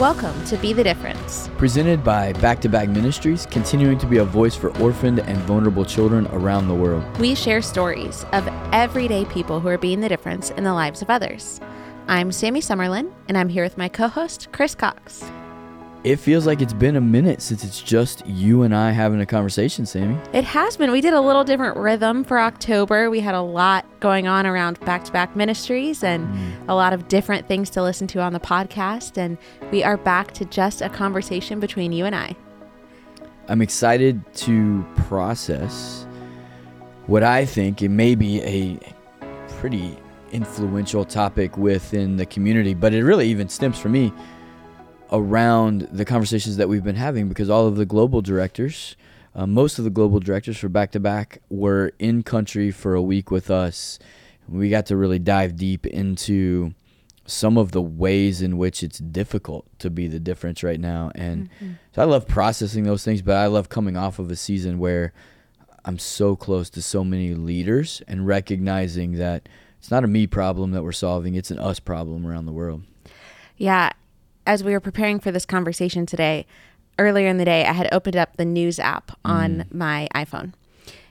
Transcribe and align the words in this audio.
Welcome 0.00 0.44
to 0.44 0.58
Be 0.58 0.74
the 0.74 0.84
Difference. 0.84 1.48
Presented 1.56 2.04
by 2.04 2.34
Back2Back 2.34 2.94
Ministries, 2.94 3.46
continuing 3.46 3.96
to 3.96 4.06
be 4.06 4.18
a 4.18 4.24
voice 4.26 4.54
for 4.54 4.76
orphaned 4.78 5.20
and 5.20 5.38
vulnerable 5.38 5.86
children 5.86 6.26
around 6.32 6.68
the 6.68 6.74
world. 6.74 7.02
We 7.18 7.34
share 7.34 7.62
stories 7.62 8.26
of 8.32 8.46
everyday 8.72 9.24
people 9.24 9.58
who 9.58 9.68
are 9.68 9.78
being 9.78 10.02
the 10.02 10.08
difference 10.10 10.50
in 10.50 10.64
the 10.64 10.74
lives 10.74 11.00
of 11.00 11.08
others. 11.08 11.62
I'm 12.08 12.30
Sammy 12.30 12.60
Summerlin, 12.60 13.10
and 13.26 13.38
I'm 13.38 13.48
here 13.48 13.64
with 13.64 13.78
my 13.78 13.88
co 13.88 14.08
host, 14.08 14.48
Chris 14.52 14.74
Cox. 14.74 15.24
It 16.06 16.20
feels 16.20 16.46
like 16.46 16.62
it's 16.62 16.72
been 16.72 16.94
a 16.94 17.00
minute 17.00 17.42
since 17.42 17.64
it's 17.64 17.82
just 17.82 18.24
you 18.28 18.62
and 18.62 18.72
I 18.72 18.92
having 18.92 19.20
a 19.20 19.26
conversation, 19.26 19.84
Sammy. 19.84 20.16
It 20.32 20.44
has 20.44 20.76
been. 20.76 20.92
We 20.92 21.00
did 21.00 21.14
a 21.14 21.20
little 21.20 21.42
different 21.42 21.76
rhythm 21.76 22.22
for 22.22 22.38
October. 22.38 23.10
We 23.10 23.18
had 23.18 23.34
a 23.34 23.40
lot 23.40 23.84
going 23.98 24.28
on 24.28 24.46
around 24.46 24.78
Back2Back 24.82 25.34
Ministries 25.34 26.04
and 26.04 26.28
mm. 26.28 26.68
a 26.68 26.76
lot 26.76 26.92
of 26.92 27.08
different 27.08 27.48
things 27.48 27.70
to 27.70 27.82
listen 27.82 28.06
to 28.06 28.20
on 28.20 28.32
the 28.32 28.38
podcast. 28.38 29.18
And 29.18 29.36
we 29.72 29.82
are 29.82 29.96
back 29.96 30.30
to 30.34 30.44
just 30.44 30.80
a 30.80 30.88
conversation 30.88 31.58
between 31.58 31.90
you 31.90 32.04
and 32.04 32.14
I. 32.14 32.36
I'm 33.48 33.60
excited 33.60 34.22
to 34.34 34.86
process 35.08 36.06
what 37.06 37.24
I 37.24 37.44
think 37.44 37.82
it 37.82 37.88
may 37.88 38.14
be 38.14 38.40
a 38.42 38.78
pretty 39.54 39.98
influential 40.30 41.04
topic 41.04 41.56
within 41.56 42.16
the 42.16 42.26
community, 42.26 42.74
but 42.74 42.94
it 42.94 43.02
really 43.02 43.26
even 43.26 43.48
stems 43.48 43.76
for 43.76 43.88
me 43.88 44.12
around 45.12 45.88
the 45.92 46.04
conversations 46.04 46.56
that 46.56 46.68
we've 46.68 46.84
been 46.84 46.96
having 46.96 47.28
because 47.28 47.48
all 47.48 47.66
of 47.66 47.76
the 47.76 47.86
global 47.86 48.20
directors, 48.20 48.96
uh, 49.34 49.46
most 49.46 49.78
of 49.78 49.84
the 49.84 49.90
global 49.90 50.20
directors 50.20 50.58
for 50.58 50.68
Back2Back, 50.68 51.38
were 51.48 51.92
in 51.98 52.22
country 52.22 52.70
for 52.70 52.94
a 52.94 53.02
week 53.02 53.30
with 53.30 53.50
us. 53.50 53.98
We 54.48 54.70
got 54.70 54.86
to 54.86 54.96
really 54.96 55.18
dive 55.18 55.56
deep 55.56 55.86
into 55.86 56.74
some 57.26 57.58
of 57.58 57.72
the 57.72 57.82
ways 57.82 58.40
in 58.40 58.56
which 58.56 58.82
it's 58.82 58.98
difficult 58.98 59.66
to 59.80 59.90
be 59.90 60.06
the 60.06 60.20
difference 60.20 60.62
right 60.62 60.78
now. 60.78 61.10
And 61.14 61.50
mm-hmm. 61.50 61.72
so 61.94 62.02
I 62.02 62.04
love 62.04 62.28
processing 62.28 62.84
those 62.84 63.04
things, 63.04 63.22
but 63.22 63.36
I 63.36 63.46
love 63.46 63.68
coming 63.68 63.96
off 63.96 64.18
of 64.18 64.30
a 64.30 64.36
season 64.36 64.78
where 64.78 65.12
I'm 65.84 65.98
so 65.98 66.36
close 66.36 66.70
to 66.70 66.82
so 66.82 67.04
many 67.04 67.34
leaders 67.34 68.02
and 68.06 68.26
recognizing 68.26 69.12
that 69.12 69.48
it's 69.78 69.90
not 69.90 70.04
a 70.04 70.08
me 70.08 70.26
problem 70.26 70.72
that 70.72 70.82
we're 70.82 70.92
solving, 70.92 71.34
it's 71.34 71.50
an 71.50 71.58
us 71.58 71.80
problem 71.80 72.26
around 72.26 72.46
the 72.46 72.52
world. 72.52 72.82
Yeah, 73.56 73.92
as 74.46 74.64
we 74.64 74.72
were 74.72 74.80
preparing 74.80 75.20
for 75.20 75.30
this 75.30 75.44
conversation 75.44 76.06
today, 76.06 76.46
earlier 76.98 77.28
in 77.28 77.36
the 77.36 77.44
day, 77.44 77.64
I 77.64 77.72
had 77.72 77.88
opened 77.92 78.16
up 78.16 78.36
the 78.36 78.44
news 78.44 78.78
app 78.78 79.18
on 79.24 79.56
mm. 79.56 79.74
my 79.74 80.08
iPhone. 80.14 80.52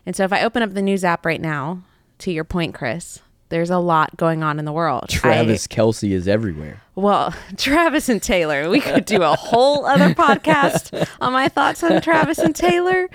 And 0.06 0.16
so 0.16 0.24
if 0.24 0.34
I 0.34 0.44
open 0.44 0.64
up 0.64 0.74
the 0.74 0.82
news 0.82 1.04
app 1.04 1.26
right 1.26 1.42
now, 1.42 1.84
to 2.20 2.32
your 2.32 2.44
point, 2.44 2.74
Chris, 2.74 3.20
there's 3.50 3.70
a 3.70 3.78
lot 3.78 4.18
going 4.18 4.44
on 4.44 4.60
in 4.60 4.66
the 4.66 4.72
world. 4.72 5.10
Travis 5.10 5.68
I, 5.70 5.76
Kelce 5.76 6.12
is 6.12 6.28
everywhere. 6.28 6.82
Well, 6.96 7.34
Travis 7.58 8.10
and 8.10 8.22
Taylor, 8.22 8.70
we 8.70 8.80
could 8.80 9.06
do 9.06 9.22
a 9.22 9.36
whole 9.36 9.86
other 9.86 10.10
podcast 10.16 11.08
on 11.22 11.34
my 11.34 11.48
thoughts 11.48 11.84
on 11.84 12.02
Travis 12.02 12.40
and 12.40 12.56
Taylor. 12.56 13.10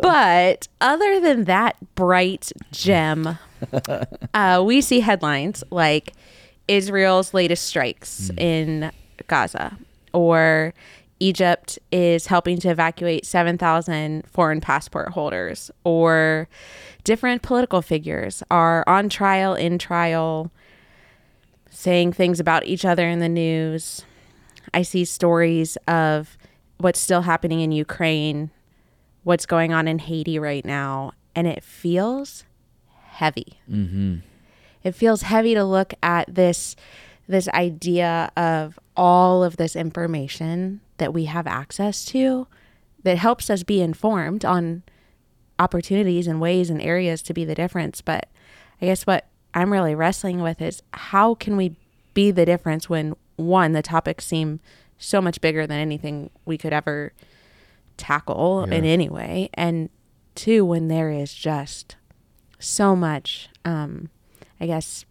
But 0.00 0.68
other 0.80 1.20
than 1.20 1.44
that 1.44 1.76
bright 1.94 2.52
gem, 2.70 3.38
uh, 4.34 4.62
we 4.64 4.80
see 4.80 5.00
headlines 5.00 5.64
like 5.70 6.12
Israel's 6.68 7.34
latest 7.34 7.66
strikes 7.66 8.30
mm. 8.30 8.40
in 8.40 8.92
Gaza, 9.26 9.78
or 10.12 10.74
Egypt 11.20 11.78
is 11.92 12.26
helping 12.26 12.58
to 12.58 12.68
evacuate 12.68 13.24
7,000 13.24 14.26
foreign 14.26 14.60
passport 14.60 15.10
holders, 15.10 15.70
or 15.84 16.48
different 17.04 17.42
political 17.42 17.82
figures 17.82 18.42
are 18.50 18.84
on 18.86 19.08
trial, 19.08 19.54
in 19.54 19.78
trial, 19.78 20.50
saying 21.70 22.12
things 22.12 22.40
about 22.40 22.66
each 22.66 22.84
other 22.84 23.08
in 23.08 23.20
the 23.20 23.28
news. 23.28 24.04
I 24.72 24.82
see 24.82 25.04
stories 25.04 25.76
of 25.86 26.36
what's 26.78 27.00
still 27.00 27.22
happening 27.22 27.60
in 27.60 27.72
Ukraine, 27.72 28.50
what's 29.22 29.46
going 29.46 29.72
on 29.72 29.88
in 29.88 29.98
Haiti 29.98 30.38
right 30.38 30.64
now, 30.64 31.12
and 31.34 31.46
it 31.46 31.62
feels 31.62 32.44
heavy. 33.06 33.58
Mm-hmm. 33.70 34.16
It 34.82 34.92
feels 34.94 35.22
heavy 35.22 35.54
to 35.54 35.64
look 35.64 35.94
at 36.02 36.34
this 36.34 36.76
this 37.26 37.48
idea 37.48 38.30
of 38.36 38.78
all 38.96 39.42
of 39.42 39.56
this 39.56 39.74
information 39.74 40.80
that 40.98 41.12
we 41.12 41.24
have 41.24 41.46
access 41.46 42.04
to 42.06 42.46
that 43.02 43.18
helps 43.18 43.50
us 43.50 43.62
be 43.62 43.80
informed 43.80 44.44
on 44.44 44.82
opportunities 45.58 46.26
and 46.26 46.40
ways 46.40 46.70
and 46.70 46.80
areas 46.82 47.22
to 47.22 47.34
be 47.34 47.44
the 47.44 47.54
difference. 47.54 48.00
But 48.00 48.28
I 48.80 48.86
guess 48.86 49.06
what 49.06 49.26
I'm 49.54 49.72
really 49.72 49.94
wrestling 49.94 50.42
with 50.42 50.60
is 50.60 50.82
how 50.92 51.34
can 51.34 51.56
we 51.56 51.76
be 52.12 52.30
the 52.30 52.44
difference 52.44 52.88
when 52.88 53.14
one, 53.36 53.72
the 53.72 53.82
topics 53.82 54.26
seem 54.26 54.60
so 54.98 55.20
much 55.20 55.40
bigger 55.40 55.66
than 55.66 55.78
anything 55.78 56.30
we 56.44 56.56
could 56.56 56.72
ever 56.72 57.12
tackle 57.96 58.64
yeah. 58.68 58.76
in 58.76 58.84
any 58.84 59.08
way, 59.08 59.50
and 59.54 59.90
two, 60.34 60.64
when 60.64 60.88
there 60.88 61.10
is 61.10 61.34
just 61.34 61.96
so 62.58 62.96
much, 62.96 63.48
um, 63.64 64.08
I 64.60 64.66
guess, 64.66 65.04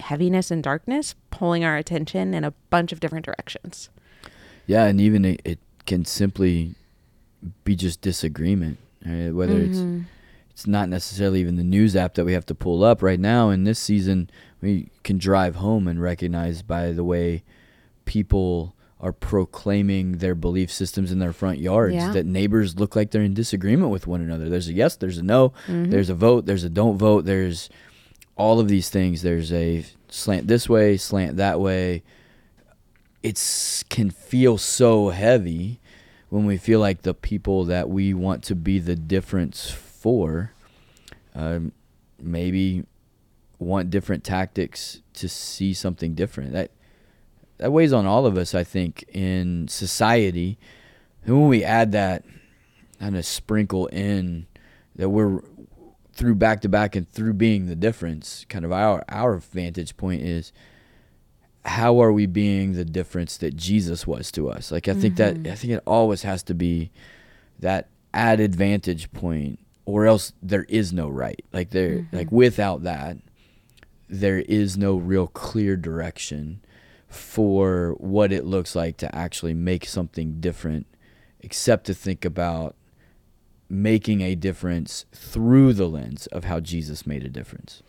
heaviness 0.00 0.50
and 0.50 0.62
darkness 0.62 1.14
pulling 1.30 1.64
our 1.64 1.76
attention 1.76 2.34
in 2.34 2.44
a 2.44 2.52
bunch 2.70 2.92
of 2.92 3.00
different 3.00 3.24
directions. 3.24 3.90
Yeah, 4.66 4.84
and 4.84 5.00
even 5.00 5.24
it, 5.24 5.40
it 5.44 5.58
can 5.86 6.04
simply 6.04 6.74
be 7.64 7.76
just 7.76 8.00
disagreement, 8.00 8.78
right? 9.04 9.30
whether 9.30 9.54
mm-hmm. 9.54 10.00
it's 10.00 10.08
it's 10.50 10.66
not 10.66 10.88
necessarily 10.88 11.40
even 11.40 11.54
the 11.54 11.62
news 11.62 11.94
app 11.94 12.14
that 12.14 12.24
we 12.24 12.32
have 12.32 12.46
to 12.46 12.54
pull 12.54 12.82
up 12.82 13.00
right 13.00 13.20
now. 13.20 13.50
In 13.50 13.62
this 13.62 13.78
season, 13.78 14.28
we 14.60 14.90
can 15.04 15.16
drive 15.16 15.54
home 15.56 15.86
and 15.86 16.02
recognize 16.02 16.62
by 16.62 16.90
the 16.90 17.04
way 17.04 17.44
people 18.06 18.74
are 19.00 19.12
proclaiming 19.12 20.18
their 20.18 20.34
belief 20.34 20.72
systems 20.72 21.12
in 21.12 21.20
their 21.20 21.32
front 21.32 21.58
yards 21.58 21.94
yeah. 21.94 22.12
that 22.12 22.26
neighbors 22.26 22.78
look 22.78 22.96
like 22.96 23.12
they're 23.12 23.22
in 23.22 23.34
disagreement 23.34 23.92
with 23.92 24.08
one 24.08 24.20
another. 24.20 24.48
There's 24.48 24.68
a 24.68 24.72
yes, 24.72 24.96
there's 24.96 25.18
a 25.18 25.22
no, 25.22 25.50
mm-hmm. 25.66 25.90
there's 25.90 26.10
a 26.10 26.14
vote, 26.14 26.46
there's 26.46 26.64
a 26.64 26.68
don't 26.68 26.98
vote, 26.98 27.24
there's 27.24 27.70
all 28.38 28.60
of 28.60 28.68
these 28.68 28.88
things. 28.88 29.20
There's 29.20 29.52
a 29.52 29.84
slant 30.08 30.46
this 30.46 30.68
way, 30.68 30.96
slant 30.96 31.36
that 31.36 31.60
way. 31.60 32.02
It's 33.22 33.82
can 33.82 34.10
feel 34.10 34.56
so 34.56 35.10
heavy 35.10 35.80
when 36.30 36.46
we 36.46 36.56
feel 36.56 36.80
like 36.80 37.02
the 37.02 37.14
people 37.14 37.64
that 37.64 37.90
we 37.90 38.14
want 38.14 38.44
to 38.44 38.54
be 38.54 38.78
the 38.78 38.94
difference 38.94 39.70
for, 39.70 40.52
um, 41.34 41.72
maybe 42.18 42.84
want 43.58 43.90
different 43.90 44.24
tactics 44.24 45.02
to 45.14 45.28
see 45.28 45.74
something 45.74 46.14
different. 46.14 46.52
That 46.52 46.70
that 47.58 47.72
weighs 47.72 47.92
on 47.92 48.06
all 48.06 48.24
of 48.24 48.38
us, 48.38 48.54
I 48.54 48.62
think, 48.62 49.04
in 49.12 49.66
society. 49.66 50.58
And 51.24 51.40
when 51.40 51.48
we 51.48 51.64
add 51.64 51.90
that 51.92 52.24
kind 53.00 53.16
of 53.16 53.26
sprinkle 53.26 53.88
in 53.88 54.46
that 54.94 55.10
we're 55.10 55.40
through 56.18 56.34
back 56.34 56.60
to 56.62 56.68
back 56.68 56.96
and 56.96 57.08
through 57.12 57.32
being 57.32 57.66
the 57.66 57.76
difference, 57.76 58.44
kind 58.48 58.64
of 58.64 58.72
our 58.72 59.04
our 59.08 59.36
vantage 59.36 59.96
point 59.96 60.20
is 60.20 60.52
how 61.64 62.02
are 62.02 62.12
we 62.12 62.26
being 62.26 62.72
the 62.72 62.84
difference 62.84 63.36
that 63.36 63.54
Jesus 63.54 64.04
was 64.04 64.32
to 64.32 64.50
us? 64.50 64.72
Like 64.72 64.88
I 64.88 64.94
think 64.94 65.14
mm-hmm. 65.14 65.44
that 65.44 65.52
I 65.52 65.54
think 65.54 65.74
it 65.74 65.82
always 65.86 66.22
has 66.22 66.42
to 66.44 66.54
be 66.54 66.90
that 67.60 67.88
added 68.12 68.56
vantage 68.56 69.12
point 69.12 69.60
or 69.84 70.06
else 70.06 70.32
there 70.42 70.64
is 70.64 70.92
no 70.92 71.08
right. 71.08 71.44
Like 71.52 71.70
there 71.70 71.98
mm-hmm. 71.98 72.16
like 72.16 72.32
without 72.32 72.82
that 72.82 73.18
there 74.08 74.40
is 74.40 74.76
no 74.76 74.96
real 74.96 75.28
clear 75.28 75.76
direction 75.76 76.60
for 77.06 77.94
what 77.98 78.32
it 78.32 78.44
looks 78.44 78.74
like 78.74 78.96
to 78.96 79.14
actually 79.14 79.54
make 79.54 79.86
something 79.86 80.40
different 80.40 80.86
except 81.40 81.86
to 81.86 81.94
think 81.94 82.24
about 82.24 82.74
making 83.68 84.20
a 84.20 84.34
difference 84.34 85.04
through 85.12 85.74
the 85.74 85.88
lens 85.88 86.26
of 86.28 86.44
how 86.44 86.60
Jesus 86.60 87.06
made 87.06 87.24
a 87.24 87.28
difference. 87.28 87.82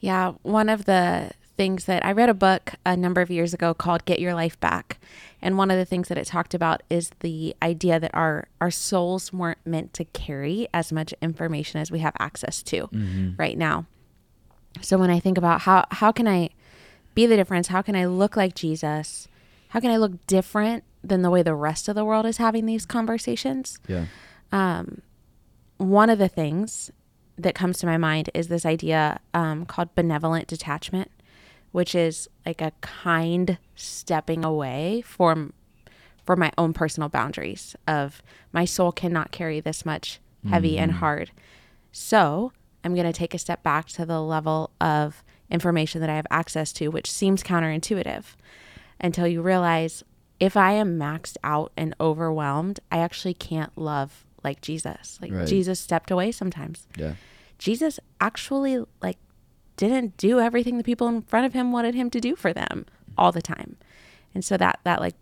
Yeah, 0.00 0.32
one 0.42 0.68
of 0.68 0.84
the 0.84 1.32
things 1.56 1.84
that 1.84 2.04
I 2.04 2.12
read 2.12 2.28
a 2.28 2.34
book 2.34 2.74
a 2.84 2.96
number 2.96 3.20
of 3.20 3.30
years 3.30 3.54
ago 3.54 3.74
called 3.74 4.04
Get 4.04 4.18
Your 4.18 4.34
Life 4.34 4.58
Back. 4.58 4.98
And 5.40 5.58
one 5.58 5.70
of 5.70 5.76
the 5.76 5.84
things 5.84 6.08
that 6.08 6.18
it 6.18 6.26
talked 6.26 6.54
about 6.54 6.82
is 6.88 7.10
the 7.20 7.54
idea 7.62 8.00
that 8.00 8.14
our 8.14 8.48
our 8.60 8.70
souls 8.70 9.32
weren't 9.32 9.64
meant 9.64 9.92
to 9.94 10.04
carry 10.06 10.66
as 10.72 10.92
much 10.92 11.14
information 11.20 11.80
as 11.80 11.90
we 11.90 11.98
have 12.00 12.14
access 12.18 12.62
to 12.64 12.88
mm-hmm. 12.88 13.30
right 13.36 13.58
now. 13.58 13.86
So 14.80 14.96
when 14.98 15.10
I 15.10 15.20
think 15.20 15.38
about 15.38 15.62
how 15.62 15.84
how 15.90 16.10
can 16.12 16.26
I 16.26 16.50
be 17.14 17.26
the 17.26 17.36
difference? 17.36 17.68
How 17.68 17.82
can 17.82 17.94
I 17.94 18.06
look 18.06 18.36
like 18.36 18.54
Jesus? 18.54 19.28
How 19.68 19.80
can 19.80 19.90
I 19.90 19.96
look 19.96 20.26
different 20.26 20.84
than 21.04 21.22
the 21.22 21.30
way 21.30 21.42
the 21.42 21.54
rest 21.54 21.88
of 21.88 21.94
the 21.94 22.04
world 22.04 22.26
is 22.26 22.38
having 22.38 22.66
these 22.66 22.86
conversations? 22.86 23.78
Yeah. 23.86 24.06
Um, 24.50 25.02
one 25.82 26.10
of 26.10 26.18
the 26.18 26.28
things 26.28 26.90
that 27.36 27.54
comes 27.54 27.78
to 27.78 27.86
my 27.86 27.96
mind 27.96 28.30
is 28.34 28.48
this 28.48 28.64
idea 28.64 29.20
um, 29.34 29.66
called 29.66 29.94
benevolent 29.94 30.46
detachment, 30.46 31.10
which 31.72 31.94
is 31.94 32.28
like 32.46 32.60
a 32.60 32.72
kind 32.80 33.58
stepping 33.74 34.44
away 34.44 35.02
from 35.04 35.52
for 36.24 36.36
my 36.36 36.52
own 36.56 36.72
personal 36.72 37.08
boundaries 37.08 37.74
of 37.88 38.22
my 38.52 38.64
soul 38.64 38.92
cannot 38.92 39.32
carry 39.32 39.58
this 39.58 39.84
much 39.84 40.20
heavy 40.48 40.74
mm-hmm. 40.74 40.84
and 40.84 40.92
hard. 40.92 41.32
So 41.90 42.52
I'm 42.84 42.94
going 42.94 43.06
to 43.06 43.12
take 43.12 43.34
a 43.34 43.38
step 43.38 43.62
back 43.64 43.88
to 43.88 44.06
the 44.06 44.20
level 44.20 44.70
of 44.80 45.24
information 45.50 46.00
that 46.00 46.10
I 46.10 46.16
have 46.16 46.26
access 46.30 46.72
to, 46.74 46.88
which 46.88 47.10
seems 47.10 47.42
counterintuitive 47.42 48.24
until 49.00 49.26
you 49.26 49.42
realize 49.42 50.04
if 50.38 50.56
I 50.56 50.72
am 50.72 50.98
maxed 50.98 51.36
out 51.42 51.72
and 51.76 51.94
overwhelmed, 52.00 52.80
I 52.90 52.98
actually 52.98 53.34
can't 53.34 53.76
love 53.76 54.24
like 54.44 54.60
Jesus. 54.60 55.18
Like 55.20 55.32
Right. 55.32 55.46
Jesus 55.46 55.80
stepped 55.80 56.10
away 56.10 56.32
sometimes. 56.32 56.86
Yeah. 56.96 57.14
Jesus 57.58 58.00
actually 58.20 58.84
like 59.00 59.18
didn't 59.76 60.16
do 60.16 60.40
everything 60.40 60.78
the 60.78 60.84
people 60.84 61.08
in 61.08 61.22
front 61.22 61.46
of 61.46 61.52
him 61.52 61.72
wanted 61.72 61.94
him 61.94 62.10
to 62.10 62.20
do 62.20 62.36
for 62.36 62.52
them 62.52 62.86
all 63.16 63.32
the 63.32 63.42
time. 63.42 63.76
And 64.34 64.44
so 64.44 64.56
that 64.56 64.80
that 64.84 65.00
like 65.00 65.14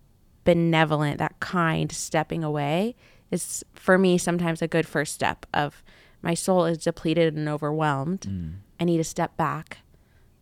benevolent, 0.45 1.19
that 1.19 1.39
kind 1.41 1.91
stepping 1.93 2.43
away 2.43 2.97
is 3.31 3.65
for 3.73 3.99
me 3.99 4.19
sometimes 4.19 4.63
a 4.63 4.69
good 4.69 4.87
first 4.87 5.15
step 5.15 5.47
of 5.53 5.83
my 6.23 6.35
soul 6.35 6.67
is 6.67 6.79
depleted 6.79 7.35
and 7.35 7.49
overwhelmed. 7.49 8.23
Mm. 8.23 8.55
I 8.79 8.85
need 8.85 8.99
to 8.99 9.05
step 9.05 9.37
back 9.37 9.79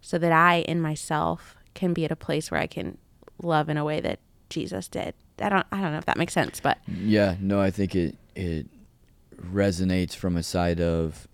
so 0.01 0.19
that 0.19 0.33
I 0.33 0.61
in 0.61 0.81
myself 0.81 1.57
can 1.75 1.93
be 1.93 2.05
at 2.05 2.13
a 2.13 2.17
place 2.17 2.51
where 2.51 2.61
I 2.61 2.67
can 2.67 2.99
love 3.43 3.69
in 3.69 3.77
a 3.77 3.85
way 3.85 4.01
that 4.01 4.21
Jesus 4.51 4.89
did. 4.89 5.15
I 5.41 5.49
don't 5.49 5.67
I 5.71 5.81
don't 5.81 5.93
know 5.93 5.99
if 5.99 6.07
that 6.07 6.17
makes 6.17 6.33
sense, 6.33 6.61
but 6.61 6.79
Yeah, 6.87 7.37
no, 7.41 7.61
I 7.61 7.71
think 7.71 7.95
it 7.95 8.17
it 8.39 8.67
resonates 9.37 10.15
from 10.15 10.37
a 10.37 10.43
side 10.43 10.81
of 10.81 11.27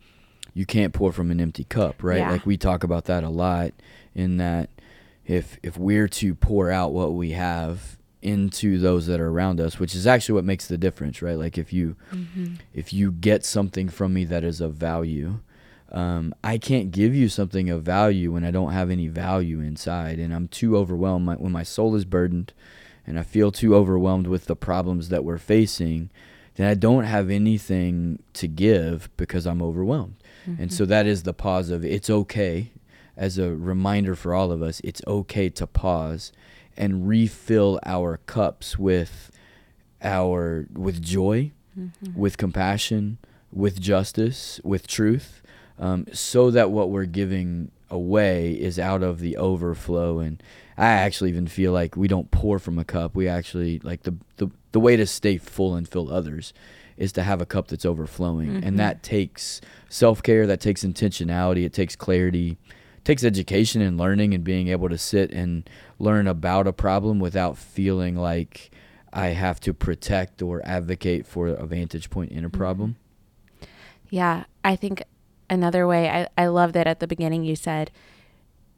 you 0.54 0.64
can't 0.64 0.92
pour 0.92 1.12
from 1.12 1.30
an 1.30 1.40
empty 1.40 1.64
cup, 1.64 2.02
right? 2.02 2.18
Yeah. 2.18 2.30
Like 2.30 2.46
we 2.46 2.56
talk 2.56 2.84
about 2.84 3.04
that 3.06 3.24
a 3.24 3.28
lot 3.28 3.72
in 4.14 4.38
that 4.38 4.70
if 5.26 5.58
if 5.62 5.76
we're 5.76 6.08
to 6.08 6.34
pour 6.34 6.70
out 6.70 6.92
what 6.92 7.12
we 7.14 7.32
have 7.32 7.98
into 8.22 8.78
those 8.78 9.06
that 9.06 9.20
are 9.20 9.28
around 9.28 9.60
us, 9.60 9.78
which 9.78 9.94
is 9.94 10.06
actually 10.06 10.34
what 10.34 10.44
makes 10.44 10.66
the 10.66 10.78
difference, 10.78 11.20
right? 11.20 11.38
Like 11.38 11.58
if 11.58 11.72
you 11.72 11.96
if 12.72 12.92
you 12.92 13.12
get 13.12 13.44
something 13.44 13.88
from 13.88 14.14
me 14.14 14.24
that 14.24 14.44
is 14.44 14.60
of 14.60 14.74
value, 14.74 15.40
um, 15.92 16.34
I 16.42 16.56
can't 16.56 16.90
give 16.90 17.14
you 17.14 17.28
something 17.28 17.68
of 17.68 17.82
value 17.82 18.32
when 18.32 18.44
I 18.44 18.50
don't 18.50 18.72
have 18.72 18.90
any 18.90 19.08
value 19.08 19.60
inside, 19.60 20.18
and 20.18 20.34
I'm 20.34 20.48
too 20.48 20.76
overwhelmed. 20.76 21.26
My, 21.26 21.34
when 21.34 21.52
my 21.52 21.64
soul 21.64 21.94
is 21.94 22.04
burdened, 22.04 22.54
and 23.06 23.18
I 23.18 23.22
feel 23.22 23.52
too 23.52 23.74
overwhelmed 23.74 24.26
with 24.26 24.46
the 24.46 24.56
problems 24.56 25.10
that 25.10 25.24
we're 25.24 25.38
facing, 25.38 26.10
then 26.56 26.68
I 26.68 26.74
don't 26.74 27.04
have 27.04 27.30
anything 27.30 28.22
to 28.34 28.46
give 28.46 29.08
because 29.16 29.46
I'm 29.46 29.62
overwhelmed. 29.62 30.16
And 30.58 30.72
so 30.72 30.84
that 30.86 31.06
is 31.06 31.22
the 31.22 31.32
pause 31.32 31.70
of 31.70 31.84
it's 31.84 32.10
okay, 32.10 32.70
as 33.16 33.38
a 33.38 33.54
reminder 33.54 34.14
for 34.14 34.34
all 34.34 34.52
of 34.52 34.62
us, 34.62 34.80
it's 34.84 35.00
okay 35.06 35.48
to 35.50 35.66
pause 35.66 36.32
and 36.76 37.08
refill 37.08 37.80
our 37.86 38.18
cups 38.26 38.78
with 38.78 39.30
our 40.02 40.66
with 40.74 41.00
joy, 41.00 41.52
with 42.14 42.36
compassion, 42.36 43.18
with 43.52 43.80
justice, 43.80 44.60
with 44.62 44.86
truth, 44.86 45.42
um, 45.78 46.06
so 46.12 46.50
that 46.50 46.70
what 46.70 46.90
we're 46.90 47.06
giving 47.06 47.70
away 47.90 48.52
is 48.52 48.78
out 48.78 49.02
of 49.02 49.20
the 49.20 49.36
overflow. 49.36 50.18
And 50.18 50.42
I 50.76 50.86
actually 50.86 51.30
even 51.30 51.46
feel 51.46 51.72
like 51.72 51.96
we 51.96 52.08
don't 52.08 52.30
pour 52.30 52.58
from 52.58 52.78
a 52.78 52.84
cup. 52.84 53.14
We 53.14 53.28
actually 53.28 53.78
like 53.82 54.02
the 54.02 54.14
the, 54.36 54.50
the 54.74 54.80
way 54.80 54.96
to 54.96 55.06
stay 55.06 55.38
full 55.38 55.76
and 55.76 55.88
fill 55.88 56.12
others 56.12 56.52
is 56.96 57.12
to 57.12 57.22
have 57.22 57.40
a 57.40 57.46
cup 57.46 57.68
that's 57.68 57.86
overflowing, 57.86 58.56
and 58.56 58.64
mm-hmm. 58.64 58.76
that 58.76 59.04
takes 59.04 59.60
self 59.88 60.20
care. 60.20 60.48
That 60.48 60.60
takes 60.60 60.82
intentionality. 60.82 61.64
It 61.64 61.72
takes 61.72 61.94
clarity. 61.94 62.58
It 62.70 63.04
takes 63.04 63.22
education 63.22 63.80
and 63.80 63.96
learning 63.96 64.34
and 64.34 64.42
being 64.42 64.66
able 64.66 64.88
to 64.88 64.98
sit 64.98 65.30
and 65.30 65.70
learn 66.00 66.26
about 66.26 66.66
a 66.66 66.72
problem 66.72 67.20
without 67.20 67.56
feeling 67.56 68.16
like 68.16 68.72
I 69.12 69.28
have 69.28 69.60
to 69.60 69.72
protect 69.72 70.42
or 70.42 70.60
advocate 70.64 71.24
for 71.24 71.46
a 71.46 71.66
vantage 71.66 72.10
point 72.10 72.32
in 72.32 72.44
a 72.44 72.48
mm-hmm. 72.48 72.58
problem. 72.58 72.96
Yeah, 74.10 74.44
I 74.64 74.74
think 74.74 75.04
another 75.48 75.86
way, 75.86 76.10
I, 76.10 76.26
I 76.36 76.48
love 76.48 76.72
that 76.72 76.88
at 76.88 76.98
the 76.98 77.06
beginning 77.06 77.44
you 77.44 77.54
said, 77.54 77.92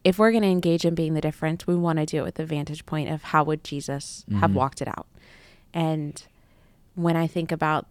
if 0.05 0.19
we're 0.19 0.31
going 0.31 0.43
to 0.43 0.49
engage 0.49 0.85
in 0.85 0.95
being 0.95 1.15
the 1.15 1.23
difference, 1.23 1.67
we 1.67 1.75
want 1.75 2.01
to 2.01 2.05
do 2.07 2.19
it 2.19 2.23
with 2.23 2.35
the 2.35 2.45
vantage 2.45 2.85
point 2.85 3.09
of 3.09 3.23
how 3.23 3.45
would 3.45 3.65
Jesus 3.65 4.27
have 4.31 4.51
mm-hmm. 4.51 4.59
walked 4.59 4.83
it 4.83 4.89
out. 4.89 5.07
And 5.77 6.27
when 6.95 7.17
I 7.17 7.27
think 7.27 7.53
about 7.53 7.87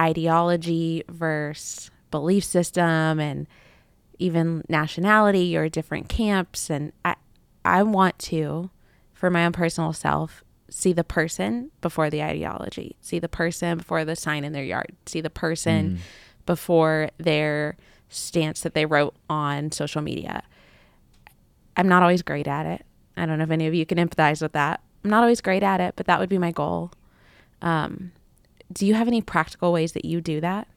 ideology 0.00 1.04
versus 1.08 1.92
belief 2.10 2.42
system 2.44 3.20
and 3.20 3.46
even 4.18 4.64
nationality 4.68 5.56
or 5.56 5.68
different 5.68 6.08
camps, 6.08 6.68
and 6.68 6.92
I, 7.04 7.14
I 7.64 7.84
want 7.84 8.18
to, 8.18 8.68
for 9.14 9.30
my 9.30 9.46
own 9.46 9.52
personal 9.52 9.92
self, 9.92 10.42
see 10.68 10.92
the 10.92 11.04
person 11.04 11.70
before 11.80 12.10
the 12.10 12.22
ideology, 12.22 12.96
see 13.00 13.20
the 13.20 13.28
person 13.28 13.78
before 13.78 14.04
the 14.04 14.16
sign 14.16 14.42
in 14.42 14.52
their 14.52 14.64
yard, 14.64 14.92
see 15.06 15.20
the 15.20 15.30
person 15.30 15.90
mm. 15.90 15.98
before 16.46 17.10
their 17.18 17.76
stance 18.08 18.62
that 18.62 18.74
they 18.74 18.86
wrote 18.86 19.14
on 19.28 19.70
social 19.70 20.02
media. 20.02 20.42
I'm 21.76 21.86
not 21.86 22.02
always 22.02 22.22
great 22.22 22.48
at 22.48 22.66
it. 22.66 22.84
I 23.16 23.24
don't 23.26 23.38
know 23.38 23.44
if 23.44 23.50
any 23.52 23.68
of 23.68 23.74
you 23.74 23.86
can 23.86 23.98
empathize 23.98 24.42
with 24.42 24.52
that. 24.52 24.80
I'm 25.04 25.10
not 25.10 25.22
always 25.22 25.40
great 25.40 25.62
at 25.62 25.80
it, 25.80 25.94
but 25.96 26.06
that 26.06 26.20
would 26.20 26.28
be 26.28 26.38
my 26.38 26.52
goal. 26.52 26.92
Um, 27.62 28.12
do 28.72 28.86
you 28.86 28.94
have 28.94 29.08
any 29.08 29.22
practical 29.22 29.72
ways 29.72 29.92
that 29.92 30.04
you 30.04 30.20
do 30.20 30.40
that? 30.40 30.68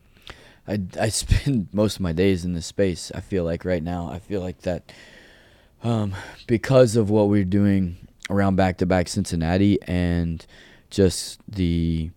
I, 0.67 0.79
I 0.99 1.09
spend 1.09 1.69
most 1.73 1.97
of 1.97 2.01
my 2.01 2.13
days 2.13 2.45
in 2.45 2.53
this 2.53 2.65
space. 2.65 3.11
I 3.13 3.21
feel 3.21 3.43
like 3.43 3.65
right 3.65 3.83
now, 3.83 4.09
I 4.09 4.19
feel 4.19 4.41
like 4.41 4.61
that 4.61 4.91
um, 5.83 6.15
because 6.47 6.95
of 6.95 7.09
what 7.09 7.27
we're 7.27 7.43
doing 7.43 8.07
around 8.29 8.57
Back2Back 8.57 9.09
Cincinnati 9.09 9.81
and 9.83 10.45
just 10.89 11.39
the 11.47 12.11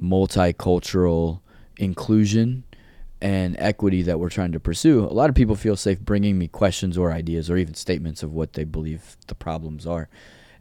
multicultural 0.00 1.40
inclusion 1.78 2.64
and 3.22 3.56
equity 3.58 4.02
that 4.02 4.20
we're 4.20 4.28
trying 4.28 4.52
to 4.52 4.60
pursue, 4.60 5.00
a 5.04 5.06
lot 5.06 5.30
of 5.30 5.34
people 5.34 5.56
feel 5.56 5.76
safe 5.76 5.98
bringing 6.00 6.38
me 6.38 6.48
questions 6.48 6.98
or 6.98 7.10
ideas 7.10 7.48
or 7.48 7.56
even 7.56 7.72
statements 7.72 8.22
of 8.22 8.32
what 8.32 8.52
they 8.52 8.64
believe 8.64 9.16
the 9.28 9.34
problems 9.34 9.86
are. 9.86 10.08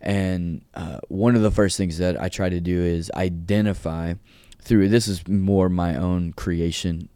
And 0.02 0.64
uh, 0.74 1.00
one 1.08 1.36
of 1.36 1.42
the 1.42 1.52
first 1.52 1.78
things 1.78 1.98
that 1.98 2.22
I 2.22 2.30
try 2.30 2.50
to 2.50 2.60
do 2.60 2.84
is 2.84 3.12
identify 3.16 4.16
through 4.62 4.90
this 4.90 5.08
is 5.08 5.28
more 5.28 5.70
my 5.70 5.96
own 5.96 6.34
creation, 6.34 7.10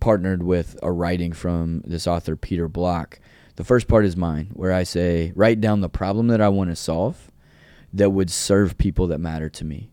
partnered 0.00 0.42
with 0.42 0.78
a 0.82 0.90
writing 0.90 1.32
from 1.32 1.82
this 1.86 2.06
author, 2.06 2.36
Peter 2.36 2.68
Block. 2.68 3.20
The 3.56 3.64
first 3.64 3.88
part 3.88 4.04
is 4.04 4.16
mine, 4.16 4.50
where 4.52 4.72
I 4.72 4.82
say, 4.82 5.32
write 5.36 5.60
down 5.60 5.80
the 5.80 5.88
problem 5.88 6.28
that 6.28 6.40
I 6.40 6.48
want 6.48 6.70
to 6.70 6.76
solve 6.76 7.30
that 7.92 8.10
would 8.10 8.30
serve 8.30 8.76
people 8.76 9.06
that 9.06 9.18
matter 9.18 9.48
to 9.48 9.64
me. 9.64 9.90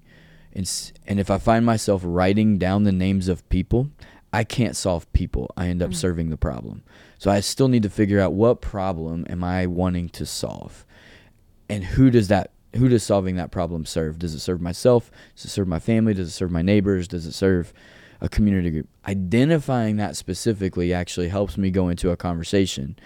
And, 0.54 0.92
and 1.06 1.20
if 1.20 1.30
I 1.30 1.38
find 1.38 1.66
myself 1.66 2.02
writing 2.04 2.58
down 2.58 2.84
the 2.84 2.92
names 2.92 3.28
of 3.28 3.48
people, 3.50 3.90
I 4.34 4.44
can't 4.44 4.76
solve 4.76 5.12
people. 5.14 5.52
I 5.56 5.68
end 5.68 5.84
up 5.84 5.94
serving 5.94 6.30
the 6.30 6.38
problem. 6.38 6.84
So 7.18 7.30
I 7.30 7.42
still 7.42 7.68
need 7.68 7.84
to 7.84 7.90
figure 7.90 8.20
out 8.20 8.34
what 8.34 8.62
problem 8.62 9.26
am 9.30 9.44
I 9.44 9.68
wanting 9.68 10.10
to 10.10 10.26
solve? 10.26 10.86
And 11.72 11.84
who 11.84 12.12
does 12.12 12.28
that 12.28 12.52
who 12.76 12.88
does 12.88 13.04
solving 13.04 13.36
that 13.36 13.52
problem 13.52 13.86
serve? 13.86 14.20
Does 14.20 14.34
it 14.34 14.40
serve 14.40 14.62
myself? 14.62 15.12
Does 15.36 15.46
it 15.46 15.50
serve 15.50 15.68
my 15.68 15.80
family? 15.80 16.14
Does 16.14 16.30
it 16.30 16.32
serve 16.32 16.52
my 16.52 16.62
neighbors? 16.62 17.08
Does 17.08 17.26
it 17.26 17.34
serve 17.34 17.74
a 18.22 18.30
community 18.30 18.70
group? 18.70 18.88
Identifying 19.06 19.98
that 19.98 20.16
specifically 20.16 20.94
actually 20.94 21.28
helps 21.28 21.58
me 21.58 21.70
go 21.70 21.90
into 21.90 22.12
a 22.12 22.18
conversation 22.18 22.98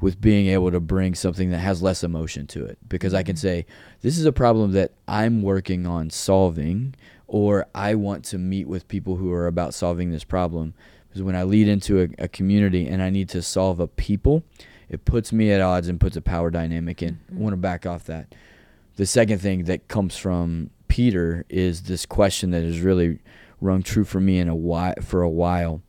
with 0.00 0.20
being 0.20 0.48
able 0.48 0.70
to 0.70 0.80
bring 0.80 1.14
something 1.14 1.50
that 1.50 1.58
has 1.58 1.80
less 1.80 2.02
emotion 2.02 2.46
to 2.48 2.64
it. 2.64 2.78
Because 2.88 3.14
i 3.14 3.22
can 3.22 3.36
mm-hmm. 3.36 3.40
say 3.40 3.66
this 4.02 4.18
is 4.18 4.24
a 4.24 4.32
problem 4.32 4.72
that 4.72 4.92
i'm 5.06 5.42
working 5.42 5.86
on 5.86 6.10
solving 6.10 6.94
or 7.26 7.66
i 7.74 7.94
want 7.94 8.24
to 8.24 8.38
meet 8.38 8.66
with 8.66 8.88
people 8.88 9.16
who 9.16 9.32
are 9.32 9.46
about 9.46 9.74
solving 9.74 10.10
this 10.10 10.24
problem. 10.24 10.74
Because 11.08 11.22
when 11.22 11.36
i 11.36 11.44
lead 11.44 11.68
into 11.68 12.02
a, 12.02 12.24
a 12.24 12.28
community 12.28 12.88
and 12.88 13.00
i 13.00 13.10
need 13.10 13.28
to 13.28 13.42
solve 13.42 13.78
a 13.78 13.86
people 13.86 14.42
it 14.88 15.04
puts 15.04 15.32
me 15.32 15.50
at 15.50 15.60
odds 15.60 15.88
and 15.88 16.00
puts 16.00 16.16
a 16.16 16.22
power 16.22 16.50
dynamic 16.50 17.02
in. 17.02 17.20
I 17.30 17.38
want 17.38 17.52
to 17.52 17.56
back 17.56 17.86
off 17.86 18.04
that. 18.04 18.34
The 18.96 19.06
second 19.06 19.38
thing 19.38 19.64
that 19.64 19.88
comes 19.88 20.16
from 20.16 20.70
Peter 20.88 21.44
is 21.48 21.82
this 21.82 22.06
question 22.06 22.50
that 22.52 22.62
has 22.62 22.80
really 22.80 23.18
rung 23.60 23.82
true 23.82 24.04
for 24.04 24.20
me 24.20 24.38
in 24.38 24.48
a 24.48 24.54
while, 24.54 24.94
for 25.02 25.22
a 25.22 25.28
while 25.28 25.82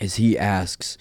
is 0.00 0.14
he 0.14 0.38
asks, 0.38 0.96